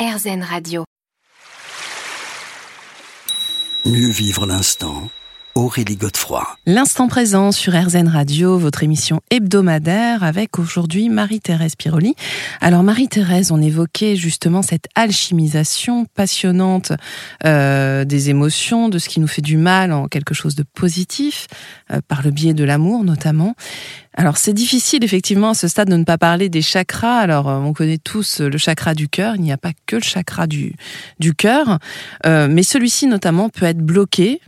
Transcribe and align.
RZN 0.00 0.42
Radio. 0.42 0.84
Mieux 3.84 4.08
vivre 4.08 4.46
l'instant. 4.46 5.10
Aurélie 5.56 5.96
Godefroy. 5.96 6.46
L'instant 6.64 7.08
présent 7.08 7.50
sur 7.50 7.72
RZN 7.72 8.06
Radio, 8.06 8.56
votre 8.56 8.84
émission 8.84 9.20
hebdomadaire 9.30 10.22
avec 10.22 10.60
aujourd'hui 10.60 11.08
Marie-Thérèse 11.08 11.74
Piroli. 11.74 12.14
Alors 12.60 12.84
Marie-Thérèse, 12.84 13.50
on 13.50 13.60
évoquait 13.60 14.14
justement 14.14 14.62
cette 14.62 14.86
alchimisation 14.94 16.06
passionnante 16.14 16.92
euh, 17.44 18.04
des 18.04 18.30
émotions, 18.30 18.88
de 18.88 18.98
ce 18.98 19.08
qui 19.08 19.18
nous 19.18 19.26
fait 19.26 19.42
du 19.42 19.56
mal 19.56 19.92
en 19.92 20.06
quelque 20.06 20.34
chose 20.34 20.54
de 20.54 20.62
positif, 20.62 21.48
euh, 21.90 22.00
par 22.06 22.22
le 22.22 22.30
biais 22.30 22.54
de 22.54 22.62
l'amour 22.62 23.02
notamment. 23.02 23.54
Alors 24.14 24.36
c'est 24.36 24.52
difficile 24.52 25.02
effectivement 25.02 25.50
à 25.50 25.54
ce 25.54 25.66
stade 25.66 25.90
de 25.90 25.96
ne 25.96 26.04
pas 26.04 26.18
parler 26.18 26.48
des 26.48 26.62
chakras. 26.62 27.18
Alors 27.18 27.48
euh, 27.48 27.58
on 27.58 27.72
connaît 27.72 27.98
tous 27.98 28.40
le 28.40 28.56
chakra 28.56 28.94
du 28.94 29.08
cœur, 29.08 29.34
il 29.34 29.42
n'y 29.42 29.52
a 29.52 29.58
pas 29.58 29.72
que 29.86 29.96
le 29.96 30.02
chakra 30.02 30.46
du, 30.46 30.76
du 31.18 31.34
cœur, 31.34 31.80
mais 32.24 32.62
celui-ci 32.62 33.08
notamment 33.08 33.48
peut 33.48 33.66
être 33.66 33.78
bloqué 33.78 34.40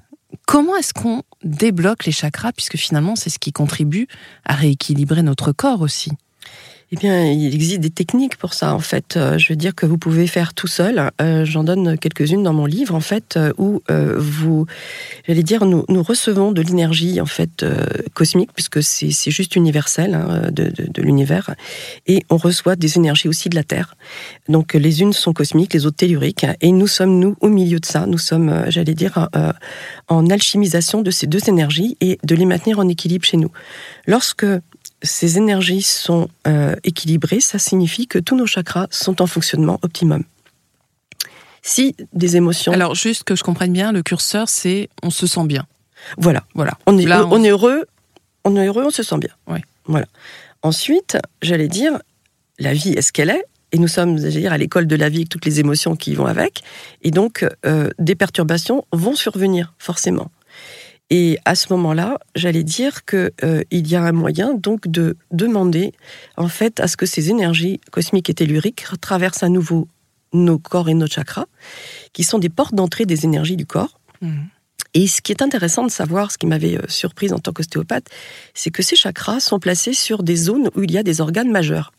Comment 0.47 0.77
est-ce 0.77 0.95
qu'on 0.95 1.23
débloque 1.45 2.05
les 2.05 2.13
chakras, 2.13 2.53
puisque 2.53 2.77
finalement 2.77 3.17
c'est 3.17 3.31
ce 3.31 3.39
qui 3.39 3.53
contribue 3.53 4.07
à 4.45 4.55
rééquilibrer 4.55 5.23
notre 5.23 5.53
corps 5.53 5.81
aussi? 5.81 6.13
Eh 6.95 6.97
bien, 6.97 7.25
il 7.25 7.55
existe 7.55 7.81
des 7.81 7.89
techniques 7.89 8.37
pour 8.37 8.53
ça, 8.53 8.75
en 8.75 8.79
fait. 8.79 9.17
Euh, 9.17 9.39
je 9.39 9.49
veux 9.49 9.57
dire 9.57 9.75
que 9.75 9.87
vous 9.87 9.97
pouvez 9.97 10.27
faire 10.27 10.53
tout 10.53 10.67
seul. 10.67 11.11
Euh, 11.23 11.47
j'en 11.47 11.65
donne 11.65 11.97
quelques-unes 11.97 12.43
dans 12.43 12.53
mon 12.53 12.67
livre, 12.67 12.95
en 12.95 13.01
fait, 13.01 13.39
euh, 13.39 13.55
où 13.57 13.81
vous, 13.89 14.67
j'allais 15.27 15.43
dire, 15.43 15.65
nous, 15.65 15.87
nous, 15.89 16.03
recevons 16.03 16.53
de 16.53 16.61
l'énergie, 16.61 17.19
en 17.19 17.27
fait, 17.27 17.65
cosmique, 18.13 18.51
puisque 18.55 18.83
c'est 18.83 19.31
juste 19.31 19.57
universel 19.57 20.15
hein, 20.15 20.51
de, 20.51 20.71
l'univers, 21.01 21.55
et 22.07 22.25
on 22.29 22.37
reçoit 22.37 22.77
des 22.77 22.99
énergies 22.99 23.29
aussi 23.29 23.49
de 23.49 23.55
la 23.55 23.65
Terre. 23.65 23.97
Donc, 24.51 24.75
les 24.75 25.01
unes 25.01 25.15
sont 25.15 25.33
cosmiques, 25.33 25.73
les 25.73 25.87
autres 25.87 25.97
telluriques, 25.97 26.45
et 26.61 26.73
nous 26.73 26.87
sommes, 26.87 27.19
nous, 27.19 27.37
au 27.41 27.49
milieu 27.49 27.81
de 27.81 27.87
ça. 27.87 28.05
Nous 28.05 28.19
sommes, 28.19 28.65
j'allais 28.69 28.95
dire, 28.95 29.31
en 30.09 30.29
alchimisation 30.29 31.01
de 31.01 31.11
ces 31.11 31.27
deux 31.27 31.49
énergies 31.49 31.97
et 32.03 32.19
de 32.23 32.35
les 32.35 32.45
maintenir 32.45 32.79
en 32.79 32.89
équilibre 32.89 33.25
chez 33.25 33.39
nous. 33.39 33.51
Lorsque 34.07 34.45
ces 35.03 35.39
énergies 35.39 35.83
sont 35.83 36.29
euh, 36.47 36.77
équilibrées, 36.85 37.41
ça 37.41 37.59
signifie 37.59 38.07
que 38.07 38.19
tous 38.19 38.37
nos 38.37 38.47
chakras 38.47 38.87
sont 38.91 39.21
en 39.21 39.27
fonctionnement 39.27 39.79
optimum. 39.83 40.25
Si 41.63 41.95
des 42.13 42.37
émotions. 42.37 42.73
Alors, 42.73 42.95
juste 42.95 43.25
que 43.25 43.37
je 43.37 43.45
comprenne 43.45 43.73
bien, 43.73 43.93
le 43.93 44.03
curseur, 44.03 44.49
c'est 44.49 44.89
on 45.03 45.11
se 45.11 45.27
sent 45.27 45.45
bien. 45.45 45.67
Voilà. 46.19 46.43
Voilà. 46.55 46.73
On 46.87 46.99
est, 46.99 47.11
on... 47.13 47.45
est 47.45 47.51
heureux, 47.51 47.85
on 48.45 48.57
est 48.57 48.67
heureux, 48.67 48.85
on 48.85 48.91
se 48.91 49.03
sent 49.03 49.19
bien. 49.19 49.31
Oui. 49.47 49.61
Voilà. 49.87 50.07
Ensuite, 50.63 51.19
j'allais 51.41 51.69
dire, 51.69 51.99
la 52.59 52.73
vie 52.73 52.91
est 52.91 53.03
ce 53.03 53.13
qu'elle 53.13 53.31
est, 53.31 53.45
et 53.73 53.79
nous 53.79 53.89
sommes, 53.89 54.19
j'allais 54.19 54.41
dire, 54.41 54.53
à 54.53 54.59
l'école 54.59 54.87
de 54.87 54.97
la 54.97 55.09
vie 55.09 55.19
avec 55.19 55.29
toutes 55.29 55.45
les 55.45 55.61
émotions 55.61 55.97
qui 55.97 56.15
vont 56.15 56.27
avec, 56.27 56.63
et 57.03 57.11
donc 57.11 57.47
euh, 57.65 57.91
des 57.99 58.15
perturbations 58.15 58.85
vont 58.93 59.15
survenir 59.15 59.73
forcément. 59.79 60.31
Et 61.15 61.39
à 61.45 61.55
ce 61.55 61.71
moment-là, 61.75 62.19
j'allais 62.35 62.63
dire 62.63 63.05
qu'il 63.05 63.31
euh, 63.45 63.65
y 63.71 63.97
a 63.97 64.03
un 64.03 64.13
moyen 64.13 64.55
donc 64.55 64.89
de 64.89 65.19
demander 65.31 65.93
en 66.39 66.49
fait 66.49 66.81
à 66.81 66.89
ce 66.89 66.97
que 66.97 67.05
ces 67.05 67.29
énergies 67.29 67.83
cosmiques 67.91 68.31
et 68.31 68.35
telluriques 68.35 68.87
traversent 68.99 69.43
à 69.43 69.51
nouveau 69.51 69.89
nos 70.33 70.59
corps 70.59 70.89
et 70.89 70.95
nos 70.95 71.07
chakras, 71.07 71.45
qui 72.15 72.25
sont 72.25 72.39
des 72.39 72.49
portes 72.49 72.75
d'entrée 72.75 73.05
des 73.05 73.27
énergies 73.27 73.59
du 73.59 73.67
corps. 73.67 74.01
Mmh. 74.23 74.39
Et 74.95 75.07
ce 75.07 75.21
qui 75.21 75.33
est 75.33 75.43
intéressant 75.43 75.85
de 75.85 75.91
savoir, 75.91 76.31
ce 76.31 76.39
qui 76.39 76.47
m'avait 76.47 76.79
euh, 76.79 76.89
surprise 76.89 77.35
en 77.35 77.39
tant 77.39 77.53
qu'ostéopathe, 77.53 78.09
c'est 78.55 78.71
que 78.71 78.83
ces 78.83 78.97
chakras 78.97 79.41
sont 79.41 79.59
placés 79.59 79.93
sur 79.93 80.23
des 80.23 80.37
zones 80.37 80.71
où 80.77 80.83
il 80.83 80.93
y 80.93 80.97
a 80.97 81.03
des 81.03 81.21
organes 81.21 81.51
majeurs 81.51 81.93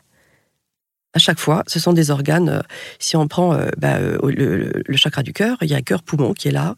à 1.14 1.20
chaque 1.20 1.38
fois, 1.38 1.62
ce 1.68 1.78
sont 1.78 1.92
des 1.92 2.10
organes. 2.10 2.48
Euh, 2.48 2.60
si 2.98 3.16
on 3.16 3.28
prend 3.28 3.54
euh, 3.54 3.68
bah, 3.78 3.96
euh, 3.98 4.18
le, 4.24 4.96
chakra 4.96 5.22
du 5.22 5.32
cœur, 5.32 5.56
il 5.62 5.68
y 5.68 5.74
a 5.74 5.80
cœur-poumon 5.80 6.32
qui 6.34 6.48
est 6.48 6.50
là. 6.50 6.74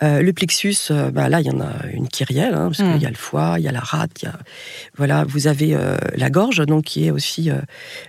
le 0.00 0.30
plexus, 0.32 0.90
bah, 1.12 1.28
là, 1.28 1.40
il 1.40 1.46
y 1.46 1.50
en 1.50 1.60
a 1.60 1.86
une 1.92 2.08
kyrielle, 2.08 2.54
hein, 2.54 2.70
parce 2.70 2.78
qu'il 2.78 3.02
y 3.02 3.06
a 3.06 3.10
le 3.10 3.16
foie, 3.16 3.56
il 3.58 3.64
y 3.64 3.68
a 3.68 3.72
la 3.72 3.80
rate, 3.80 4.22
il 4.22 4.26
y 4.26 4.28
a, 4.28 4.38
voilà, 4.96 5.24
vous 5.24 5.46
avez 5.46 5.76
la 6.14 6.30
gorge, 6.30 6.64
donc 6.66 6.84
qui 6.84 7.06
est 7.06 7.10
aussi 7.10 7.50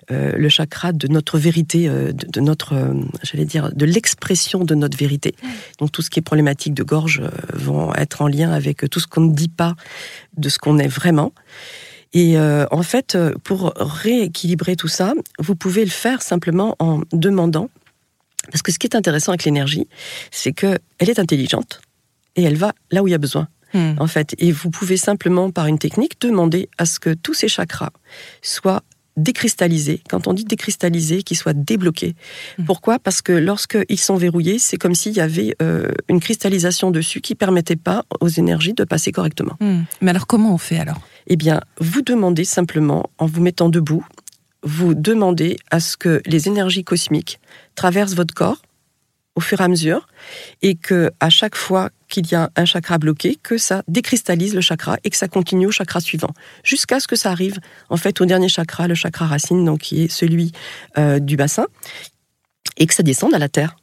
le 0.10 0.50
chakra 0.50 0.92
de 0.92 1.08
notre 1.08 1.38
vérité, 1.38 1.88
de, 1.88 2.40
notre, 2.40 2.76
j'allais 3.24 3.46
dire, 3.46 3.72
de 3.74 3.86
l'expression 3.86 4.64
de 4.64 4.76
notre 4.76 4.98
vérité. 4.98 5.36
Donc 5.80 5.92
tout 5.92 6.02
ce 6.02 6.10
qui 6.10 6.20
est 6.20 6.24
problématique 6.24 6.74
de 6.74 6.84
gorge 6.84 7.22
vont 7.54 7.94
être 7.96 8.22
en 8.22 8.28
lien 8.28 8.52
avec 8.52 8.90
tout 8.90 9.00
ce 9.00 9.08
qu'on 9.08 9.22
ne 9.22 9.34
dit 9.34 9.50
pas 9.50 9.76
de 10.38 10.50
ce 10.50 10.60
qu'on 10.60 10.78
est 10.78 10.88
vraiment. 10.88 11.34
Et 12.16 12.38
euh, 12.38 12.66
en 12.72 12.82
fait, 12.82 13.14
euh, 13.14 13.34
pour 13.44 13.74
rééquilibrer 13.76 14.78
tout 14.78 14.88
ça, 14.88 15.14
vous 15.38 15.56
pouvez 15.56 15.84
le 15.84 15.92
faire 15.92 16.22
simplement 16.22 16.76
en 16.80 17.02
demandant. 17.12 17.70
Parce 18.52 18.62
que 18.62 18.72
ce 18.72 18.80
qui 18.80 18.88
est 18.88 18.96
intéressant 18.96 19.34
avec 19.34 19.44
l'énergie, 19.44 19.88
c'est 20.32 20.54
qu'elle 20.54 20.80
est 21.00 21.20
intelligente 21.20 21.82
et 22.36 22.44
elle 22.44 22.56
va 22.56 22.74
là 22.90 23.04
où 23.04 23.08
il 23.08 23.12
y 23.12 23.16
a 23.16 23.20
besoin. 23.20 23.50
Hmm. 23.74 23.96
En 24.00 24.08
fait, 24.08 24.34
et 24.38 24.54
vous 24.54 24.70
pouvez 24.70 24.96
simplement, 24.96 25.52
par 25.52 25.68
une 25.68 25.78
technique, 25.78 26.22
demander 26.22 26.70
à 26.78 26.86
ce 26.86 27.00
que 27.00 27.14
tous 27.14 27.34
ces 27.34 27.50
chakras 27.50 27.92
soient 28.42 28.84
décristallisés. 29.18 30.02
Quand 30.10 30.28
on 30.28 30.34
dit 30.34 30.46
décristallisés, 30.46 31.24
qu'ils 31.24 31.38
soient 31.38 31.54
débloqués. 31.54 32.16
Hmm. 32.58 32.66
Pourquoi? 32.66 33.00
Parce 33.00 33.22
que 33.22 33.34
lorsqu'ils 33.34 34.00
sont 34.00 34.16
verrouillés, 34.16 34.60
c'est 34.60 34.78
comme 34.78 34.96
s'il 34.96 35.14
y 35.14 35.22
avait 35.22 35.56
euh, 35.62 35.90
une 36.08 36.22
cristallisation 36.22 36.92
dessus 36.92 37.20
qui 37.20 37.36
permettait 37.36 37.76
pas 37.76 38.06
aux 38.22 38.30
énergies 38.30 38.74
de 38.74 38.86
passer 38.86 39.12
correctement. 39.12 39.58
Hmm. 39.60 39.82
Mais 40.00 40.12
alors 40.12 40.28
comment 40.28 40.54
on 40.54 40.58
fait 40.58 40.78
alors? 40.78 41.02
Eh 41.28 41.36
bien, 41.36 41.62
vous 41.80 42.02
demandez 42.02 42.46
simplement, 42.46 43.10
en 43.18 43.26
vous 43.26 43.42
mettant 43.42 43.70
debout, 43.70 44.06
vous 44.64 44.94
demandez 44.94 45.58
à 45.72 45.80
ce 45.80 45.96
que 45.98 46.22
les 46.26 46.48
énergies 46.48 46.84
cosmiques 46.84 47.40
traversent 47.76 48.16
votre 48.16 48.34
corps 48.34 48.62
au 49.36 49.42
fur 49.42 49.60
et 49.60 49.64
à 49.66 49.68
mesure, 49.68 50.08
et 50.62 50.76
que 50.76 51.12
à 51.20 51.30
chaque 51.30 51.56
fois 51.56 51.90
qu'il 52.08 52.26
y 52.32 52.36
a 52.36 52.50
un 52.56 52.64
chakra 52.64 52.98
bloqué, 52.98 53.36
que 53.36 53.58
ça 53.58 53.84
décristallise 53.90 54.56
le 54.56 54.62
chakra 54.62 54.98
et 55.04 55.10
que 55.10 55.18
ça 55.18 55.28
continue 55.28 55.68
au 55.68 55.72
chakra 55.72 56.00
suivant, 56.00 56.34
jusqu'à 56.64 57.02
ce 57.02 57.08
que 57.08 57.18
ça 57.18 57.32
arrive 57.32 57.60
en 57.90 57.98
fait 57.98 58.22
au 58.22 58.26
dernier 58.26 58.48
chakra, 58.48 58.88
le 58.88 58.96
chakra 58.96 59.28
racine, 59.28 59.66
donc 59.66 59.82
qui 59.82 60.04
est 60.04 60.08
celui 60.08 60.54
euh, 60.98 61.20
du 61.20 61.36
bassin, 61.36 61.68
et 62.78 62.88
que 62.88 62.94
ça 62.94 63.04
descende 63.04 63.34
à 63.34 63.40
la 63.40 63.50
terre. 63.50 63.76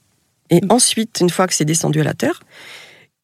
Et 0.49 0.61
ensuite, 0.71 1.19
une 1.21 1.31
fois 1.31 1.47
que 1.47 1.55
c'est 1.55 1.67
descendu 1.67 2.01
à 2.01 2.05
la 2.05 2.15
terre, 2.15 2.43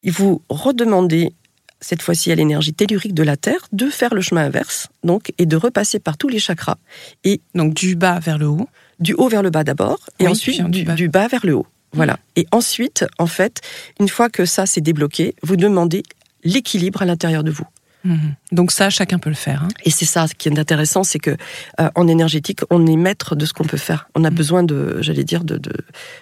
vous 0.05 0.41
redemandez 0.49 1.33
cette 1.81 2.01
fois-ci 2.01 2.31
à 2.31 2.35
l'énergie 2.35 2.73
tellurique 2.73 3.13
de 3.13 3.23
la 3.23 3.37
Terre, 3.37 3.67
de 3.71 3.89
faire 3.89 4.13
le 4.13 4.21
chemin 4.21 4.45
inverse, 4.45 4.87
donc, 5.03 5.33
et 5.37 5.45
de 5.45 5.55
repasser 5.55 5.99
par 5.99 6.17
tous 6.17 6.27
les 6.27 6.39
chakras. 6.39 6.77
Et 7.23 7.41
donc 7.55 7.73
du 7.73 7.95
bas 7.95 8.19
vers 8.19 8.37
le 8.37 8.47
haut. 8.47 8.67
Du 8.99 9.13
haut 9.13 9.29
vers 9.29 9.43
le 9.43 9.49
bas 9.49 9.63
d'abord, 9.63 9.99
et 10.19 10.27
ensuite 10.27 10.61
du, 10.69 10.83
bas. 11.07 11.27
vers 11.27 11.45
le 11.45 11.55
haut. 11.55 11.67
Voilà. 11.93 12.19
Et 12.35 12.45
ensuite, 12.51 13.05
en 13.17 13.27
fait, 13.27 13.61
une 13.99 14.09
fois 14.09 14.29
que 14.29 14.45
ça 14.45 14.65
s'est 14.65 14.81
débloqué, 14.81 15.35
vous 15.41 15.55
demandez 15.55 16.03
l'équilibre 16.43 17.01
à 17.01 17.05
l'intérieur 17.05 17.43
de 17.43 17.51
vous. 17.51 17.65
Mhm. 18.03 18.35
Donc 18.51 18.71
ça, 18.71 18.89
chacun 18.89 19.19
peut 19.19 19.29
le 19.29 19.35
faire. 19.35 19.63
Hein. 19.63 19.69
Et 19.85 19.89
c'est 19.89 20.05
ça 20.05 20.25
qui 20.37 20.49
est 20.49 20.59
intéressant, 20.59 21.03
c'est 21.03 21.19
que 21.19 21.31
euh, 21.79 21.89
en 21.95 22.07
énergétique, 22.07 22.61
on 22.69 22.85
est 22.87 22.95
maître 22.95 23.35
de 23.35 23.45
ce 23.45 23.53
qu'on 23.53 23.65
peut 23.65 23.77
faire. 23.77 24.09
On 24.15 24.23
a 24.23 24.29
mhm. 24.29 24.35
besoin 24.35 24.63
de, 24.63 25.01
j'allais 25.01 25.23
dire, 25.23 25.43
de, 25.43 25.57
de, 25.57 25.73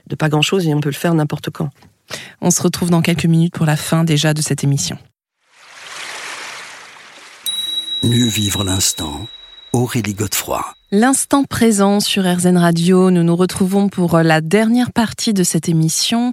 de 0.07 0.15
pas 0.15 0.29
grand-chose 0.29 0.67
et 0.67 0.73
on 0.73 0.81
peut 0.81 0.89
le 0.89 0.95
faire 0.95 1.13
n'importe 1.13 1.49
quand. 1.49 1.69
On 2.41 2.51
se 2.51 2.61
retrouve 2.61 2.89
dans 2.89 3.01
quelques 3.01 3.25
minutes 3.25 3.53
pour 3.53 3.65
la 3.65 3.75
fin 3.75 4.03
déjà 4.03 4.33
de 4.33 4.41
cette 4.41 4.63
émission. 4.63 4.97
Mieux 8.03 8.27
vivre 8.27 8.63
l'instant. 8.63 9.27
Aurélie 9.73 10.13
Godefroy. 10.13 10.63
L'instant 10.91 11.43
présent 11.43 11.99
sur 11.99 12.31
RZN 12.31 12.55
Radio, 12.55 13.09
nous 13.09 13.23
nous 13.23 13.35
retrouvons 13.35 13.89
pour 13.89 14.19
la 14.19 14.39
dernière 14.39 14.91
partie 14.91 15.33
de 15.33 15.43
cette 15.43 15.67
émission 15.67 16.31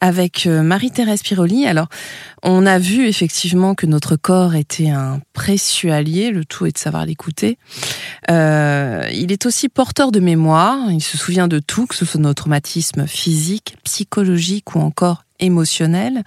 avec 0.00 0.46
euh, 0.46 0.62
Marie-Thérèse 0.62 1.22
Piroli. 1.22 1.66
Alors, 1.66 1.88
on 2.42 2.64
a 2.64 2.78
vu 2.78 3.06
effectivement 3.06 3.74
que 3.74 3.84
notre 3.84 4.16
corps 4.16 4.54
était 4.54 4.88
un 4.88 5.20
précieux 5.34 5.92
allié, 5.92 6.30
le 6.30 6.46
tout 6.46 6.64
est 6.64 6.72
de 6.72 6.78
savoir 6.78 7.04
l'écouter. 7.04 7.58
Euh, 8.30 9.06
il 9.12 9.32
est 9.32 9.44
aussi 9.44 9.68
porteur 9.68 10.12
de 10.12 10.18
mémoire, 10.18 10.90
il 10.90 11.02
se 11.02 11.18
souvient 11.18 11.46
de 11.46 11.58
tout, 11.58 11.86
que 11.86 11.94
ce 11.94 12.06
soit 12.06 12.20
nos 12.20 12.34
traumatismes 12.34 13.06
physiques, 13.06 13.76
psychologiques 13.84 14.74
ou 14.74 14.80
encore 14.80 15.24
émotionnels. 15.40 16.24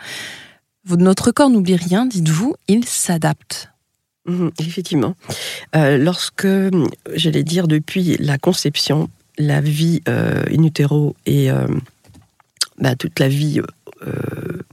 Notre 0.88 1.31
corps 1.31 1.49
n'oublie 1.49 1.75
rien, 1.75 2.05
dites-vous, 2.05 2.55
il 2.67 2.85
s'adapte. 2.85 3.71
Mhm, 4.25 4.51
effectivement. 4.60 5.16
Euh, 5.75 5.98
lorsque, 5.98 6.48
j'allais 7.13 7.44
dire, 7.44 7.68
depuis 7.68 8.18
la 8.18 8.38
conception, 8.38 9.10
la 9.38 9.62
vie 9.62 10.01
euh, 10.07 10.44
in 10.50 10.63
utero 10.63 11.16
et 11.25 11.51
euh, 11.51 11.68
bah, 12.80 12.95
toute 12.95 13.19
la 13.19 13.27
vie 13.27 13.62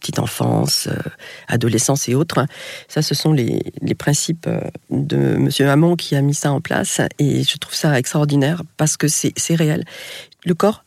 petite 0.00 0.18
enfance, 0.18 0.88
adolescence 1.48 2.06
et 2.08 2.14
autres, 2.14 2.44
ça 2.88 3.00
ce 3.00 3.14
sont 3.14 3.32
les, 3.32 3.62
principes 3.96 4.48
de 4.90 5.36
Monsieur 5.36 5.70
Hamon 5.70 5.96
qui 5.96 6.16
a 6.16 6.20
mis 6.20 6.34
ça 6.34 6.52
en 6.52 6.60
place 6.60 7.00
et 7.18 7.42
je 7.42 7.56
trouve 7.56 7.72
ça 7.72 7.98
extraordinaire 7.98 8.62
parce 8.76 8.98
que 8.98 9.08
c'est 9.08 9.54
réel. 9.54 9.84
Le 10.44 10.52
corps 10.52 10.84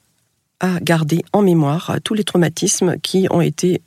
à 0.60 0.80
garder 0.80 1.24
en 1.34 1.42
mémoire 1.42 1.98
tous 2.04 2.14
les 2.14 2.24
traumatismes 2.24 2.98
qui 3.02 3.28
ont 3.30 3.42
été 3.42 3.82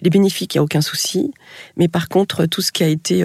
les 0.00 0.10
bénéfiques, 0.10 0.54
il 0.54 0.58
n'y 0.58 0.60
a 0.60 0.64
aucun 0.64 0.80
souci, 0.80 1.32
mais 1.76 1.88
par 1.88 2.08
contre 2.08 2.46
tout 2.46 2.62
ce 2.62 2.72
qui 2.72 2.82
a 2.82 2.88
été 2.88 3.24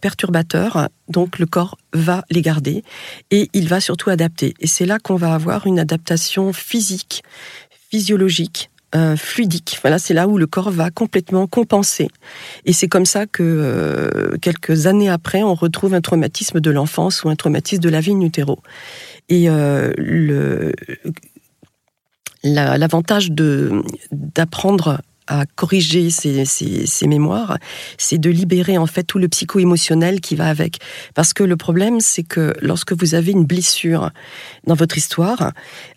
perturbateur, 0.00 0.88
donc 1.08 1.38
le 1.38 1.46
corps 1.46 1.76
va 1.92 2.24
les 2.30 2.42
garder 2.42 2.84
et 3.30 3.50
il 3.52 3.68
va 3.68 3.80
surtout 3.80 4.10
adapter. 4.10 4.54
Et 4.60 4.66
c'est 4.66 4.86
là 4.86 4.98
qu'on 4.98 5.16
va 5.16 5.34
avoir 5.34 5.66
une 5.66 5.78
adaptation 5.78 6.52
physique, 6.52 7.22
physiologique, 7.90 8.70
euh, 8.96 9.16
fluidique. 9.16 9.78
Voilà, 9.82 10.00
c'est 10.00 10.14
là 10.14 10.26
où 10.26 10.36
le 10.36 10.48
corps 10.48 10.70
va 10.70 10.90
complètement 10.90 11.46
compenser. 11.46 12.08
Et 12.64 12.72
c'est 12.72 12.88
comme 12.88 13.06
ça 13.06 13.26
que 13.26 13.42
euh, 13.44 14.36
quelques 14.42 14.86
années 14.86 15.08
après, 15.08 15.44
on 15.44 15.54
retrouve 15.54 15.94
un 15.94 16.00
traumatisme 16.00 16.58
de 16.58 16.70
l'enfance 16.72 17.22
ou 17.22 17.28
un 17.28 17.36
traumatisme 17.36 17.82
de 17.82 17.88
la 17.88 18.00
vie 18.00 18.12
in 18.12 18.20
utero. 18.20 18.58
Et 19.28 19.48
euh, 19.48 19.92
le 19.96 20.72
l'avantage 22.42 23.30
de 23.30 23.82
d'apprendre 24.12 25.00
à 25.30 25.46
corriger 25.54 26.10
ces, 26.10 27.06
mémoires, 27.06 27.56
c'est 27.98 28.18
de 28.18 28.30
libérer 28.30 28.76
en 28.78 28.86
fait 28.86 29.04
tout 29.04 29.18
le 29.18 29.28
psycho-émotionnel 29.28 30.20
qui 30.20 30.34
va 30.34 30.48
avec. 30.48 30.78
Parce 31.14 31.32
que 31.32 31.44
le 31.44 31.56
problème, 31.56 32.00
c'est 32.00 32.24
que 32.24 32.52
lorsque 32.60 32.92
vous 32.92 33.14
avez 33.14 33.30
une 33.30 33.44
blessure 33.44 34.10
dans 34.66 34.74
votre 34.74 34.98
histoire, 34.98 35.52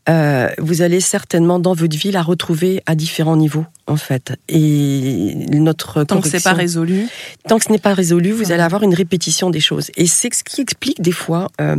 euh, 0.08 0.50
vous 0.60 0.84
allez 0.84 1.00
certainement 1.00 1.58
dans 1.58 1.74
votre 1.74 1.98
vie 1.98 2.12
la 2.12 2.22
retrouver 2.22 2.84
à 2.86 2.94
différents 2.94 3.36
niveaux 3.36 3.66
en 3.88 3.98
fait. 3.98 4.34
Et 4.48 5.34
notre 5.52 6.04
tant 6.04 6.22
que 6.22 6.30
c'est 6.30 6.44
pas 6.44 6.54
résolu, 6.54 7.08
tant 7.48 7.58
que 7.58 7.66
ce 7.66 7.72
n'est 7.72 7.80
pas 7.80 7.96
résolu, 7.96 8.32
vous 8.32 8.52
allez 8.52 8.62
avoir 8.62 8.84
une 8.84 8.94
répétition 8.94 9.50
des 9.50 9.60
choses. 9.60 9.90
Et 9.98 10.06
c'est 10.06 10.32
ce 10.32 10.44
qui 10.44 10.62
explique 10.62 11.02
des 11.02 11.12
fois 11.12 11.50
euh, 11.60 11.76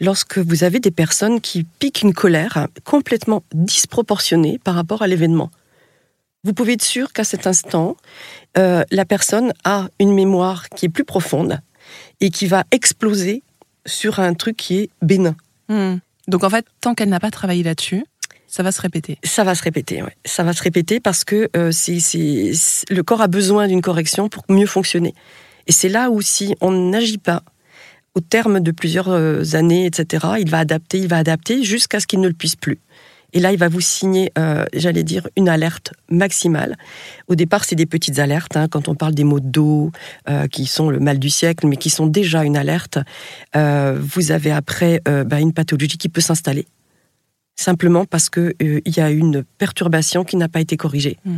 lorsque 0.00 0.38
vous 0.38 0.64
avez 0.64 0.80
des 0.80 0.90
personnes 0.90 1.40
qui 1.40 1.64
piquent 1.78 2.02
une 2.02 2.14
colère 2.14 2.66
complètement 2.84 3.44
disproportionnée 3.54 4.58
par 4.62 4.74
rapport 4.74 5.02
à 5.02 5.06
l'événement 5.06 5.50
vous 6.46 6.52
pouvez 6.52 6.74
être 6.74 6.84
sûr 6.84 7.12
qu'à 7.12 7.24
cet 7.24 7.48
instant, 7.48 7.96
euh, 8.56 8.84
la 8.92 9.04
personne 9.04 9.52
a 9.64 9.88
une 9.98 10.14
mémoire 10.14 10.68
qui 10.68 10.86
est 10.86 10.88
plus 10.88 11.04
profonde 11.04 11.58
et 12.20 12.30
qui 12.30 12.46
va 12.46 12.62
exploser 12.70 13.42
sur 13.84 14.20
un 14.20 14.32
truc 14.32 14.56
qui 14.56 14.78
est 14.78 14.90
bénin. 15.02 15.34
Hmm. 15.68 15.96
Donc 16.28 16.44
en 16.44 16.50
fait, 16.50 16.64
tant 16.80 16.94
qu'elle 16.94 17.08
n'a 17.08 17.18
pas 17.18 17.32
travaillé 17.32 17.64
là-dessus, 17.64 18.04
ça 18.46 18.62
va 18.62 18.70
se 18.70 18.80
répéter. 18.80 19.18
Ça 19.24 19.42
va 19.42 19.56
se 19.56 19.62
répéter, 19.64 20.04
oui. 20.04 20.10
Ça 20.24 20.44
va 20.44 20.52
se 20.52 20.62
répéter 20.62 21.00
parce 21.00 21.24
que 21.24 21.50
euh, 21.56 21.72
le 21.72 23.02
corps 23.02 23.22
a 23.22 23.26
besoin 23.26 23.66
d'une 23.66 23.82
correction 23.82 24.28
pour 24.28 24.44
mieux 24.48 24.66
fonctionner. 24.66 25.14
Et 25.66 25.72
c'est 25.72 25.88
là 25.88 26.10
où 26.10 26.22
si 26.22 26.54
on 26.60 26.70
n'agit 26.70 27.18
pas 27.18 27.42
au 28.14 28.20
terme 28.20 28.60
de 28.60 28.70
plusieurs 28.70 29.08
euh, 29.08 29.42
années, 29.54 29.84
etc., 29.84 30.26
il 30.38 30.48
va 30.48 30.60
adapter, 30.60 30.98
il 30.98 31.08
va 31.08 31.18
adapter 31.18 31.64
jusqu'à 31.64 31.98
ce 31.98 32.06
qu'il 32.06 32.20
ne 32.20 32.28
le 32.28 32.34
puisse 32.34 32.54
plus. 32.54 32.78
Et 33.32 33.40
là, 33.40 33.52
il 33.52 33.58
va 33.58 33.68
vous 33.68 33.80
signer, 33.80 34.32
euh, 34.38 34.64
j'allais 34.72 35.02
dire, 35.02 35.28
une 35.36 35.48
alerte 35.48 35.92
maximale. 36.10 36.76
Au 37.28 37.34
départ, 37.34 37.64
c'est 37.64 37.74
des 37.74 37.86
petites 37.86 38.18
alertes. 38.18 38.56
Hein, 38.56 38.68
quand 38.68 38.88
on 38.88 38.94
parle 38.94 39.14
des 39.14 39.24
maux 39.24 39.40
de 39.40 39.48
dos, 39.48 39.92
euh, 40.28 40.46
qui 40.46 40.66
sont 40.66 40.90
le 40.90 41.00
mal 41.00 41.18
du 41.18 41.30
siècle, 41.30 41.66
mais 41.66 41.76
qui 41.76 41.90
sont 41.90 42.06
déjà 42.06 42.44
une 42.44 42.56
alerte, 42.56 42.98
euh, 43.54 43.98
vous 44.00 44.32
avez 44.32 44.50
après 44.50 45.00
bah, 45.04 45.40
une 45.40 45.52
pathologie 45.52 45.98
qui 45.98 46.08
peut 46.08 46.20
s'installer. 46.20 46.66
Simplement 47.56 48.04
parce 48.04 48.28
qu'il 48.28 48.82
y 48.84 49.00
a 49.00 49.10
une 49.10 49.42
perturbation 49.58 50.24
qui 50.24 50.36
n'a 50.36 50.48
pas 50.48 50.60
été 50.60 50.76
corrigée. 50.76 51.18
Mmh. 51.24 51.36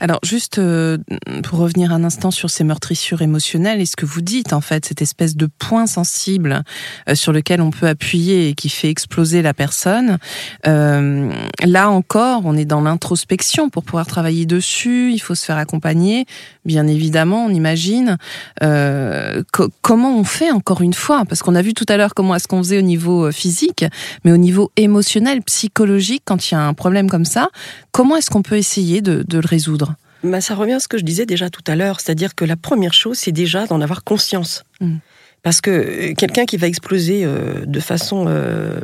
Alors 0.00 0.18
juste 0.22 0.58
euh, 0.58 0.98
pour 1.42 1.58
revenir 1.58 1.92
un 1.92 2.04
instant 2.04 2.30
sur 2.30 2.50
ces 2.50 2.64
meurtrissures 2.64 3.22
émotionnelles, 3.22 3.80
et 3.80 3.86
ce 3.86 3.96
que 3.96 4.06
vous 4.06 4.20
dites 4.20 4.52
en 4.52 4.60
fait, 4.60 4.86
cette 4.86 5.02
espèce 5.02 5.36
de 5.36 5.48
point 5.58 5.86
sensible 5.86 6.62
euh, 7.08 7.14
sur 7.14 7.32
lequel 7.32 7.60
on 7.60 7.70
peut 7.70 7.86
appuyer 7.86 8.48
et 8.48 8.54
qui 8.54 8.68
fait 8.68 8.88
exploser 8.88 9.42
la 9.42 9.54
personne, 9.54 10.18
euh, 10.66 11.30
là 11.64 11.90
encore, 11.90 12.42
on 12.44 12.56
est 12.56 12.64
dans 12.64 12.80
l'introspection 12.80 13.68
pour 13.68 13.84
pouvoir 13.84 14.06
travailler 14.06 14.46
dessus, 14.46 15.12
il 15.12 15.18
faut 15.18 15.34
se 15.34 15.44
faire 15.44 15.58
accompagner, 15.58 16.26
bien 16.64 16.86
évidemment, 16.86 17.44
on 17.44 17.50
imagine. 17.50 18.16
comment 18.60 20.18
on 20.18 20.24
fait 20.24 20.50
encore 20.50 20.80
une 20.80 20.94
fois 20.94 21.24
Parce 21.28 21.42
qu'on 21.42 21.54
a 21.54 21.62
vu 21.62 21.74
tout 21.74 21.86
à 21.88 21.96
l'heure 21.96 22.14
comment 22.14 22.34
est-ce 22.34 22.48
qu'on 22.48 22.62
faisait 22.62 22.78
au 22.78 22.82
niveau 22.82 23.30
physique, 23.32 23.84
mais 24.24 24.32
au 24.32 24.36
niveau 24.36 24.70
émotionnel, 24.76 25.40
psychologique, 25.48 26.22
quand 26.24 26.50
il 26.50 26.54
y 26.54 26.56
a 26.56 26.60
un 26.60 26.74
problème 26.74 27.08
comme 27.08 27.24
ça, 27.24 27.48
comment 27.90 28.16
est-ce 28.16 28.30
qu'on 28.30 28.42
peut 28.42 28.58
essayer 28.58 29.00
de, 29.00 29.24
de 29.26 29.38
le 29.38 29.46
résoudre? 29.46 29.96
Bah, 30.22 30.40
ça 30.40 30.54
revient 30.54 30.74
à 30.74 30.80
ce 30.80 30.88
que 30.88 30.98
je 30.98 31.04
disais 31.04 31.26
déjà 31.26 31.48
tout 31.48 31.64
à 31.66 31.74
l'heure, 31.74 32.00
c'est-à-dire 32.00 32.34
que 32.34 32.44
la 32.44 32.56
première 32.56 32.92
chose, 32.92 33.16
c'est 33.16 33.32
déjà 33.32 33.66
d'en 33.66 33.80
avoir 33.80 34.04
conscience. 34.04 34.64
Mm. 34.80 34.96
Parce 35.42 35.60
que 35.60 35.70
euh, 35.70 36.14
quelqu'un 36.14 36.44
qui 36.44 36.56
va 36.56 36.66
exploser 36.66 37.22
euh, 37.24 37.64
de 37.64 37.80
façon 37.80 38.26
euh, 38.28 38.80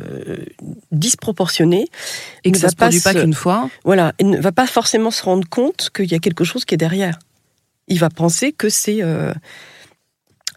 disproportionnée 0.91 1.87
et 2.43 2.51
que 2.51 2.57
ça 2.57 2.67
ne 2.67 2.71
se 2.71 2.75
produit 2.75 3.01
pas 3.01 3.13
qu'une 3.13 3.33
fois, 3.33 3.69
voilà, 3.83 4.13
il 4.19 4.29
ne 4.29 4.39
va 4.39 4.51
pas 4.51 4.65
forcément 4.65 5.11
se 5.11 5.21
rendre 5.23 5.47
compte 5.47 5.91
qu'il 5.93 6.09
y 6.11 6.15
a 6.15 6.19
quelque 6.19 6.43
chose 6.43 6.65
qui 6.65 6.73
est 6.73 6.77
derrière. 6.77 7.19
Il 7.87 7.99
va 7.99 8.09
penser 8.09 8.51
que 8.51 8.69
c'est 8.69 9.01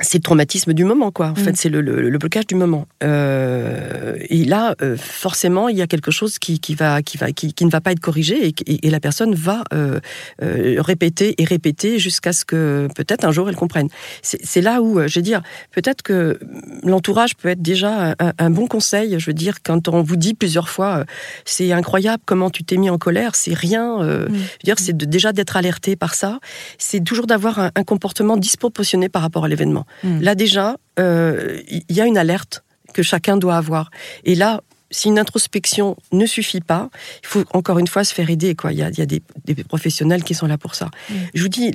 c'est 0.01 0.19
le 0.19 0.23
traumatisme 0.23 0.73
du 0.73 0.85
moment, 0.85 1.11
quoi. 1.11 1.29
En 1.29 1.35
fait, 1.35 1.53
mm. 1.53 1.57
c'est 1.57 1.69
le, 1.69 2.19
blocage 2.19 2.47
du 2.47 2.55
moment. 2.55 2.87
Euh, 3.03 4.17
et 4.29 4.45
là, 4.45 4.75
euh, 4.83 4.97
forcément, 4.97 5.69
il 5.69 5.77
y 5.77 5.83
a 5.83 5.87
quelque 5.87 6.11
chose 6.11 6.39
qui, 6.39 6.59
va, 6.75 7.03
qui, 7.03 7.17
va, 7.17 7.33
qui, 7.33 7.65
ne 7.65 7.71
va 7.71 7.81
pas 7.81 7.93
être 7.93 8.01
corrigé 8.01 8.55
et, 8.67 8.91
la 8.91 9.01
personne 9.01 9.35
va 9.35 9.65
euh, 9.73 10.01
répéter 10.41 11.35
et 11.41 11.45
répéter 11.45 11.99
jusqu'à 11.99 12.33
ce 12.33 12.45
que 12.45 12.89
peut-être 12.97 13.25
un 13.25 13.33
jour 13.33 13.49
elle 13.49 13.57
comprenne. 13.57 13.89
C'est 14.23 14.61
là 14.61 14.81
où, 14.81 15.07
je 15.07 15.19
veux 15.19 15.23
dire, 15.23 15.43
peut-être 15.73 16.03
que 16.03 16.39
l'entourage 16.83 17.37
peut 17.37 17.49
être 17.49 17.63
déjà 17.63 18.15
un, 18.39 18.51
bon 18.51 18.67
conseil. 18.67 19.19
Je 19.19 19.27
veux 19.27 19.35
dire, 19.35 19.59
quand 19.63 19.89
on 19.89 20.03
vous 20.03 20.17
dit 20.17 20.35
plusieurs 20.35 20.69
fois, 20.69 21.05
c'est 21.45 21.73
incroyable 21.73 22.23
comment 22.25 22.51
tu 22.51 22.65
t'es 22.65 22.77
mis 22.77 22.91
en 22.91 22.99
colère, 22.99 23.35
c'est 23.35 23.55
rien. 23.55 23.99
Mm. 23.99 24.29
Je 24.29 24.33
veux 24.33 24.65
dire, 24.65 24.79
c'est 24.79 24.97
déjà 24.97 25.33
d'être 25.33 25.57
alerté 25.57 25.97
par 25.97 26.15
ça. 26.15 26.39
C'est 26.79 27.05
toujours 27.05 27.27
d'avoir 27.27 27.59
un 27.59 27.85
comportement 27.85 28.37
disproportionné 28.37 29.09
par 29.09 29.23
rapport 29.23 29.45
à 29.45 29.49
l'événement. 29.49 29.87
Hmm. 30.03 30.21
Là 30.21 30.35
déjà, 30.35 30.77
il 30.97 31.03
euh, 31.03 31.61
y 31.89 32.01
a 32.01 32.07
une 32.07 32.19
alerte 32.19 32.65
que 32.95 33.03
chacun 33.03 33.37
doit 33.37 33.57
avoir. 33.57 33.91
Et 34.25 34.35
là, 34.35 34.63
si 34.91 35.09
une 35.09 35.19
introspection 35.19 35.97
ne 36.13 36.27
suffit 36.27 36.61
pas, 36.61 36.89
il 37.23 37.27
faut 37.27 37.45
encore 37.53 37.79
une 37.79 37.87
fois 37.87 38.05
se 38.05 38.15
faire 38.15 38.31
aider. 38.31 38.57
Il 38.71 38.77
y 38.77 38.83
a, 38.83 38.91
des, 38.91 39.23
professionnels 39.65 40.25
qui 40.25 40.35
sont 40.35 40.47
là 40.47 40.59
pour 40.59 40.75
ça. 40.75 40.87
Hmm. 41.11 41.15
Je 41.35 41.43
vous 41.43 41.49
dis, 41.49 41.73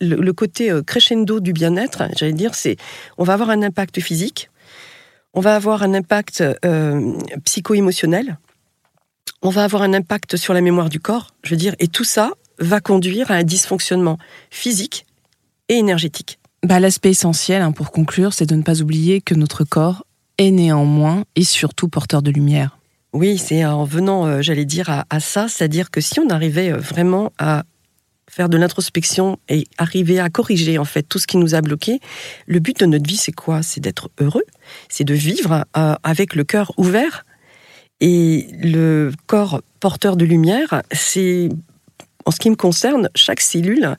le, 0.00 0.32
côté 0.32 0.70
euh, 0.70 0.82
crescendo 0.82 1.40
du 1.40 1.52
bien-être, 1.52 2.04
j'allais 2.16 2.32
dire, 2.32 2.54
c'est 2.54 2.76
on 3.18 3.24
va 3.24 3.34
avoir 3.34 3.50
un 3.50 3.62
impact 3.62 4.00
physique, 4.00 4.50
on 5.34 5.40
va 5.40 5.56
avoir 5.56 5.82
un 5.82 5.94
impact 5.94 6.42
euh, 6.64 7.12
psycho-émotionnel, 7.44 8.38
on 9.42 9.50
va 9.50 9.64
avoir 9.64 9.82
un 9.82 9.92
impact 9.92 10.36
sur 10.36 10.54
la 10.54 10.60
mémoire 10.60 10.88
du 10.88 11.00
corps, 11.00 11.34
je 11.42 11.50
veux 11.50 11.56
dire, 11.56 11.74
et 11.78 11.88
tout 11.88 12.04
ça 12.04 12.30
va 12.58 12.80
conduire 12.80 13.30
à 13.30 13.34
un 13.34 13.42
dysfonctionnement 13.42 14.18
physique, 14.50 15.06
énergétique. 15.78 16.38
Bah, 16.64 16.80
L'aspect 16.80 17.10
essentiel, 17.10 17.62
hein, 17.62 17.72
pour 17.72 17.90
conclure, 17.90 18.32
c'est 18.32 18.46
de 18.46 18.54
ne 18.54 18.62
pas 18.62 18.82
oublier 18.82 19.20
que 19.20 19.34
notre 19.34 19.64
corps 19.64 20.04
est 20.38 20.50
néanmoins 20.50 21.24
et 21.36 21.44
surtout 21.44 21.88
porteur 21.88 22.22
de 22.22 22.30
lumière. 22.30 22.78
Oui, 23.12 23.36
c'est 23.36 23.64
en 23.64 23.84
venant, 23.84 24.26
euh, 24.26 24.40
j'allais 24.40 24.64
dire, 24.64 25.04
à, 25.10 25.20
ça, 25.20 25.48
c'est-à-dire 25.48 25.90
que 25.90 26.00
si 26.00 26.18
on 26.18 26.30
arrivait 26.30 26.72
euh, 26.72 26.78
vraiment 26.78 27.32
à 27.38 27.64
faire 28.30 28.48
de 28.48 28.56
l'introspection 28.56 29.38
et 29.50 29.66
arriver 29.76 30.18
à 30.18 30.30
corriger 30.30 30.78
en 30.78 30.86
fait 30.86 31.02
tout 31.02 31.18
ce 31.18 31.26
qui 31.26 31.36
nous 31.36 31.54
a 31.54 31.60
bloqué, 31.60 32.00
le 32.46 32.60
but 32.60 32.80
de 32.80 32.86
notre 32.86 33.06
vie, 33.06 33.18
c'est 33.18 33.32
quoi? 33.32 33.62
C'est 33.62 33.80
d'être 33.80 34.10
heureux, 34.18 34.44
c'est 34.88 35.04
de 35.04 35.12
vivre 35.12 35.66
euh, 35.76 35.94
avec 36.02 36.34
le 36.34 36.44
cœur 36.44 36.72
ouvert. 36.78 37.26
Et 38.00 38.48
le 38.62 39.12
corps 39.26 39.60
porteur 39.80 40.16
de 40.16 40.24
lumière, 40.24 40.82
c'est 40.90 41.50
en 42.24 42.30
ce 42.30 42.38
qui 42.38 42.50
me 42.50 42.56
concerne, 42.56 43.10
chaque 43.14 43.40
cellule 43.40 43.96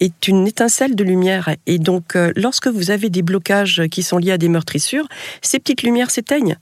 est 0.00 0.28
une 0.28 0.46
étincelle 0.46 0.96
de 0.96 1.04
lumière. 1.04 1.50
Et 1.66 1.78
donc, 1.78 2.16
euh, 2.16 2.32
lorsque 2.34 2.66
vous 2.66 2.90
avez 2.90 3.10
des 3.10 3.22
blocages 3.22 3.82
qui 3.90 4.02
sont 4.02 4.18
liés 4.18 4.32
à 4.32 4.38
des 4.38 4.48
meurtrissures, 4.48 5.06
ces 5.42 5.58
petites 5.58 5.82
lumières 5.82 6.10
s'éteignent. 6.10 6.56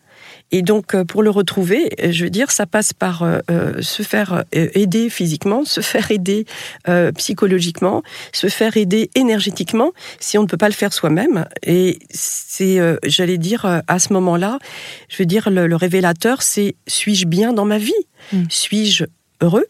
Et 0.50 0.62
donc, 0.62 0.94
euh, 0.94 1.04
pour 1.04 1.22
le 1.22 1.30
retrouver, 1.30 1.90
euh, 2.02 2.10
je 2.10 2.24
veux 2.24 2.30
dire, 2.30 2.50
ça 2.50 2.66
passe 2.66 2.92
par 2.92 3.24
se 3.80 4.02
faire 4.02 4.44
aider 4.52 5.08
physiquement, 5.08 5.64
se 5.64 5.80
faire 5.92 6.10
aider 6.10 6.46
psychologiquement, 7.16 8.02
se 8.32 8.48
faire 8.48 8.76
aider 8.76 9.10
énergétiquement, 9.14 9.92
si 10.18 10.36
on 10.38 10.42
ne 10.42 10.46
peut 10.46 10.56
pas 10.56 10.68
le 10.68 10.74
faire 10.74 10.92
soi-même. 10.92 11.46
Et 11.62 11.98
c'est, 12.10 12.80
j'allais 13.04 13.38
dire, 13.38 13.82
à 13.86 13.98
ce 13.98 14.12
moment-là, 14.12 14.58
je 15.08 15.18
veux 15.18 15.26
dire, 15.26 15.50
le, 15.50 15.76
révélateur, 15.76 16.42
c'est 16.42 16.74
suis-je 16.86 17.26
bien 17.26 17.52
dans 17.52 17.64
ma 17.64 17.78
vie? 17.78 17.92
Mmh. 18.32 18.44
Suis-je 18.48 19.04
heureux? 19.40 19.66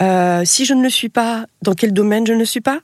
Euh, 0.00 0.42
si 0.44 0.64
je 0.64 0.74
ne 0.74 0.82
le 0.82 0.90
suis 0.90 1.08
pas, 1.08 1.46
dans 1.62 1.74
quel 1.74 1.92
domaine 1.92 2.26
je 2.26 2.32
ne 2.32 2.44
suis 2.44 2.60
pas? 2.60 2.80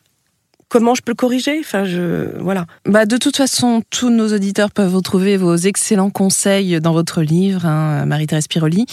Comment 0.71 0.95
je 0.95 1.03
peux 1.03 1.11
le 1.11 1.17
corriger? 1.17 1.59
Enfin, 1.59 1.85
je 1.85 2.39
voilà. 2.39 2.65
Bah, 2.87 3.05
de 3.05 3.17
toute 3.17 3.37
façon, 3.37 3.83
tous 3.91 4.09
nos 4.09 4.33
auditeurs 4.33 4.71
peuvent 4.71 4.95
retrouver 4.95 5.37
vos 5.37 5.57
excellents 5.57 6.11
conseils 6.11 6.81
dans 6.81 6.93
votre 6.93 7.23
livre, 7.23 7.67
hein, 7.67 8.07
Marie-Thérèse 8.07 8.47
Piroli, 8.47 8.87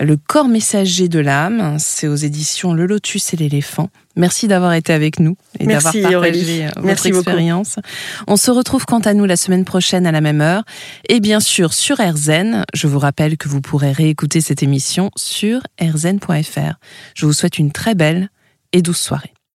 Le 0.00 0.16
corps 0.16 0.48
messager 0.48 1.08
de 1.08 1.18
l'âme. 1.18 1.76
C'est 1.78 2.08
aux 2.08 2.14
éditions 2.14 2.72
Le 2.72 2.86
Lotus 2.86 3.34
et 3.34 3.36
l'éléphant. 3.36 3.90
Merci 4.16 4.48
d'avoir 4.48 4.72
été 4.72 4.94
avec 4.94 5.20
nous 5.20 5.36
et 5.60 5.66
d'avoir 5.66 5.92
partagé 5.92 6.66
euh, 6.66 6.70
votre 6.78 7.06
expérience. 7.06 7.76
On 8.26 8.38
se 8.38 8.50
retrouve 8.50 8.86
quant 8.86 9.00
à 9.00 9.12
nous 9.12 9.26
la 9.26 9.36
semaine 9.36 9.66
prochaine 9.66 10.06
à 10.06 10.12
la 10.12 10.22
même 10.22 10.40
heure. 10.40 10.64
Et 11.10 11.20
bien 11.20 11.40
sûr, 11.40 11.74
sur 11.74 11.98
RZN, 11.98 12.64
je 12.72 12.86
vous 12.86 12.98
rappelle 12.98 13.36
que 13.36 13.50
vous 13.50 13.60
pourrez 13.60 13.92
réécouter 13.92 14.40
cette 14.40 14.62
émission 14.62 15.10
sur 15.14 15.60
rzn.fr. 15.78 16.78
Je 17.14 17.26
vous 17.26 17.34
souhaite 17.34 17.58
une 17.58 17.70
très 17.70 17.94
belle 17.94 18.30
et 18.72 18.80
douce 18.80 19.00
soirée. 19.00 19.34